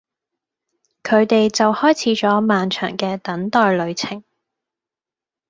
[1.03, 4.23] 佢哋就開始咗漫長嘅等待旅程